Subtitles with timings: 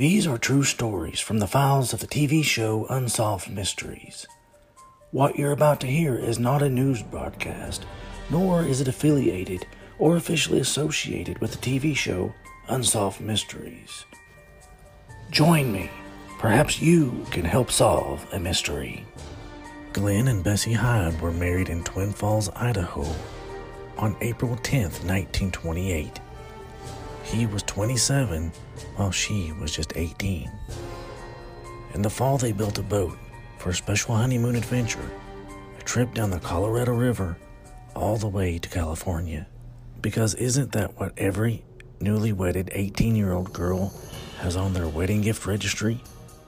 [0.00, 4.26] These are true stories from the files of the TV show Unsolved Mysteries.
[5.10, 7.84] What you're about to hear is not a news broadcast,
[8.30, 9.66] nor is it affiliated
[10.00, 12.34] or officially associated with the TV show
[12.68, 14.06] Unsolved Mysteries.
[15.30, 15.90] Join me.
[16.38, 19.04] Perhaps you can help solve a mystery.
[19.92, 23.06] Glen and Bessie Hyde were married in Twin Falls, Idaho
[23.98, 26.18] on April 10, 1928.
[27.24, 28.50] He was 27
[28.96, 30.50] while she was just 18.
[31.92, 33.18] In the fall, they built a boat
[33.58, 35.10] for a special honeymoon adventure,
[35.78, 37.36] a trip down the Colorado River
[37.94, 39.46] all the way to California.
[40.02, 41.64] Because isn't that what every
[42.00, 43.92] newly wedded 18 year old girl
[44.38, 46.00] has on their wedding gift registry?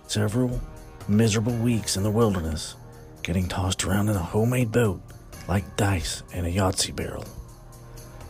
[0.07, 0.61] Several
[1.09, 2.77] miserable weeks in the wilderness,
[3.23, 5.01] getting tossed around in a homemade boat
[5.49, 7.25] like dice in a Yahtzee barrel.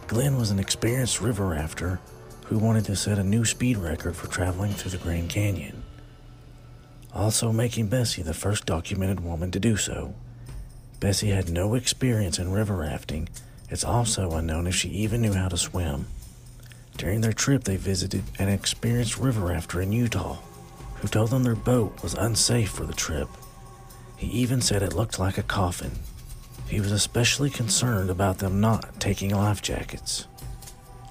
[0.07, 2.01] Glen was an experienced river rafter
[2.47, 5.83] who wanted to set a new speed record for traveling through the Grand Canyon,
[7.15, 10.15] also making Bessie the first documented woman to do so.
[11.01, 13.29] Bessie had no experience in river rafting.
[13.73, 16.05] It's also unknown if she even knew how to swim.
[16.99, 20.37] During their trip, they visited an experienced river rafter in Utah
[20.97, 23.29] who told them their boat was unsafe for the trip.
[24.19, 25.93] He even said it looked like a coffin.
[26.69, 30.27] He was especially concerned about them not taking life jackets.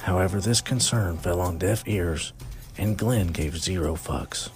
[0.02, 2.32] However, this concern fell on deaf ears,
[2.78, 4.50] and Glen gave zero fucks.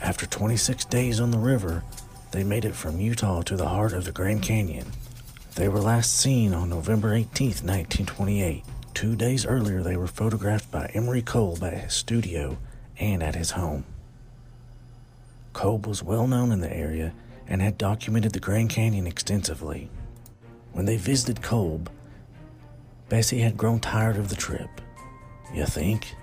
[0.00, 1.82] After 26 days on the river,
[2.30, 4.86] they made it from Utah to the heart of the Grand Canyon.
[5.54, 8.64] They were last seen on November 18, 1928.
[8.92, 12.58] Two days earlier, they were photographed by Emery Kolb at his studio
[12.98, 13.84] and at his home.
[15.52, 17.12] Kolb was well known in the area
[17.46, 19.88] and had documented the Grand Canyon extensively.
[20.72, 21.88] When they visited Kolb,
[23.08, 24.80] Bessie had grown tired of the trip.
[25.54, 26.16] You think?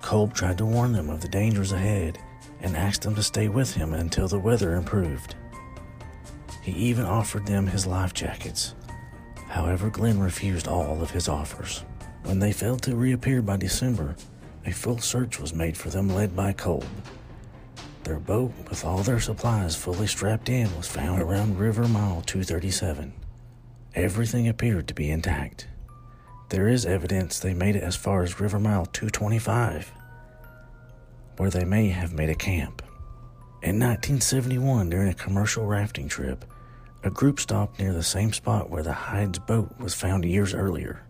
[0.00, 2.18] Kolb tried to warn them of the dangers ahead
[2.60, 5.36] and asked them to stay with him until the weather improved.
[6.62, 8.74] He even offered them his life jackets.
[9.48, 11.84] However, Glen refused all of his offers.
[12.22, 14.14] When they failed to reappear by December,
[14.64, 16.86] a full search was made for them led by Kolb.
[18.04, 23.12] Their boat, with all their supplies fully strapped in, was found around River Mile 237.
[23.94, 25.66] Everything appeared to be intact.
[26.48, 29.92] There is evidence they made it as far as River Mile 225,
[31.36, 32.82] where they may have made a camp.
[33.62, 36.44] In 1971, during a commercial rafting trip,
[37.04, 41.04] a group stopped near the same spot where the Hyde's boat was found years earlier.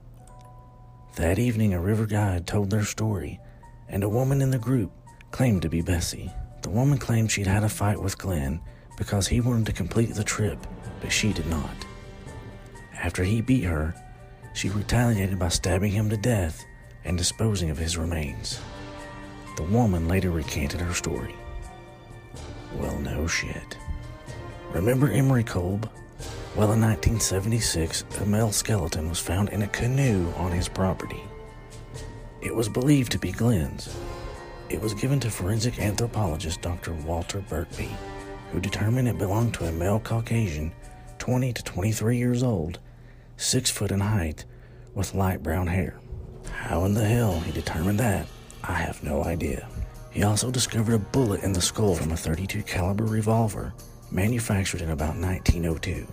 [1.16, 3.40] That evening, a river guide told their story,
[3.88, 4.92] and a woman in the group
[5.30, 6.30] claimed to be Bessie.
[6.60, 8.60] The woman claimed she'd had a fight with Glen
[8.98, 10.58] because he wanted to complete the trip,
[11.00, 11.86] but she did not.
[12.94, 13.94] After he beat her,
[14.52, 16.62] she retaliated by stabbing him to death
[17.06, 18.60] and disposing of his remains.
[19.56, 21.34] The woman later recanted her story.
[22.76, 23.76] Well, no shit.
[24.72, 25.88] Remember Emery Kolb?
[26.54, 31.22] Well, in 1976, a male skeleton was found in a canoe on his property.
[32.42, 33.94] It was believed to be Glen's.
[34.68, 36.92] It was given to forensic anthropologist Dr.
[36.92, 37.88] Walter Birkby,
[38.50, 40.72] who determined it belonged to a male Caucasian,
[41.18, 42.78] 20 to 23 years old,
[43.36, 44.44] six foot in height,
[44.94, 46.00] with light brown hair.
[46.50, 48.26] How in the hell he determined that,
[48.62, 49.68] I have no idea.
[50.12, 53.72] He also discovered a bullet in the skull from a 32 caliber revolver
[54.10, 56.06] manufactured in about 1902.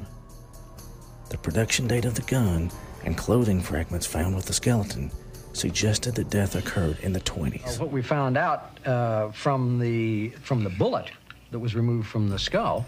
[1.30, 2.72] The production date of the gun
[3.04, 5.12] and clothing fragments found with the skeleton
[5.52, 7.80] suggested that death occurred in the 20s.
[7.80, 11.12] What we found out uh, from the from the bullet
[11.52, 12.86] that was removed from the skull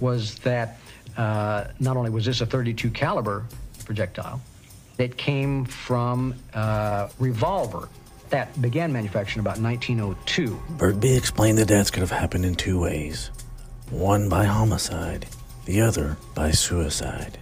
[0.00, 0.78] was that
[1.16, 3.44] uh, not only was this a 32 caliber
[3.84, 4.40] projectile,
[4.98, 7.88] it came from a revolver
[8.30, 10.60] that began manufacturing about 1902.
[10.76, 13.30] Birkby explained the deaths could have happened in two ways
[13.90, 15.26] one by homicide,
[15.66, 17.38] the other by suicide.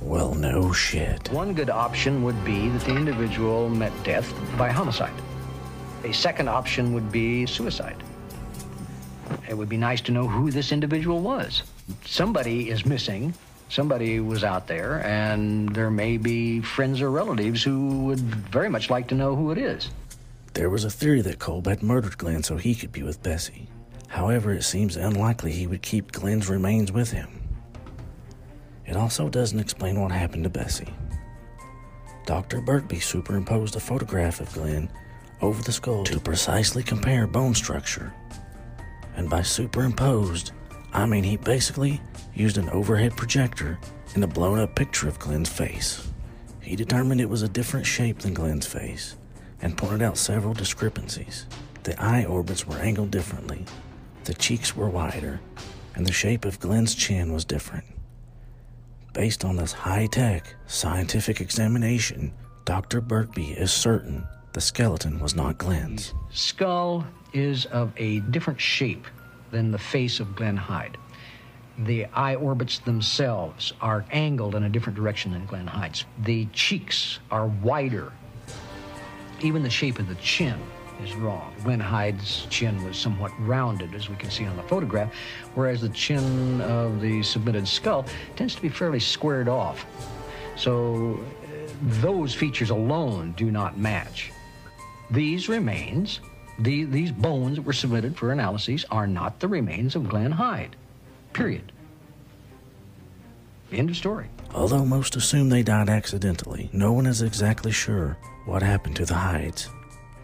[0.00, 1.30] Well, no shit.
[1.30, 5.12] One good option would be that the individual met death by homicide.
[6.04, 8.02] A second option would be suicide.
[9.48, 11.62] It would be nice to know who this individual was.
[12.06, 13.34] Somebody is missing.
[13.70, 18.90] Somebody was out there, and there may be friends or relatives who would very much
[18.90, 19.88] like to know who it is.
[20.54, 23.68] There was a theory that Kolb had murdered Glen so he could be with Bessie.
[24.08, 27.28] However, it seems unlikely he would keep Glen's remains with him.
[28.86, 30.92] It also doesn't explain what happened to Bessie.
[32.26, 32.60] Dr.
[32.60, 34.90] Birkby superimposed a photograph of Glen
[35.40, 38.12] over the skull to precisely compare bone structure.
[39.14, 40.50] And by superimposed,
[40.92, 42.00] I mean he basically
[42.34, 43.78] used an overhead projector
[44.14, 46.08] and a blown up picture of Glen's face.
[46.60, 49.16] He determined it was a different shape than Glen's face
[49.62, 51.46] and pointed out several discrepancies.
[51.82, 53.64] The eye orbits were angled differently,
[54.24, 55.40] the cheeks were wider,
[55.94, 57.84] and the shape of Glen's chin was different.
[59.12, 62.32] Based on this high tech scientific examination,
[62.64, 63.00] Dr.
[63.00, 66.14] Birkby is certain the skeleton was not Glen's.
[66.30, 69.06] Skull is of a different shape
[69.50, 70.96] than the face of Glen Hyde.
[71.78, 76.04] The eye orbits themselves are angled in a different direction than Glen Hyde's.
[76.18, 78.12] The cheeks are wider.
[79.40, 80.58] Even the shape of the chin
[81.02, 81.54] is wrong.
[81.64, 85.14] Glen Hyde's chin was somewhat rounded, as we can see on the photograph,
[85.54, 88.04] whereas the chin of the submitted skull
[88.36, 89.86] tends to be fairly squared off.
[90.56, 91.70] So uh,
[92.02, 94.32] those features alone do not match.
[95.10, 96.20] These remains,
[96.60, 100.76] the, these bones that were submitted for analyses, are not the remains of Glen Hyde.
[101.32, 101.72] Period.
[103.72, 104.26] End of story.
[104.54, 109.14] Although most assume they died accidentally, no one is exactly sure what happened to the
[109.14, 109.68] Hydes.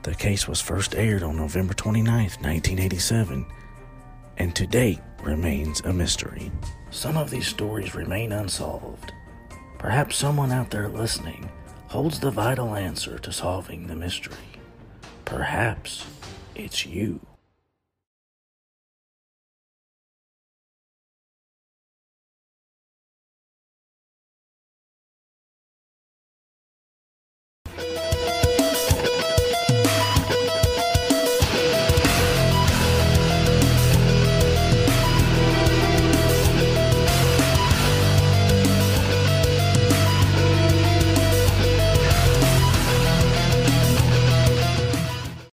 [0.02, 3.46] The case was first aired on November 29, 1987,
[4.36, 6.50] and to date remains a mystery.
[6.90, 9.12] Some of these stories remain unsolved.
[9.78, 11.48] Perhaps someone out there listening
[11.88, 14.36] holds the vital answer to solving the mystery.
[15.24, 16.04] Perhaps
[16.58, 17.20] it's you.